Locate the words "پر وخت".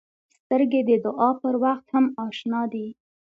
1.41-1.85